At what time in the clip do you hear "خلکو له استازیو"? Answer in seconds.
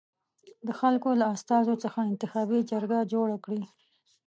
0.79-1.81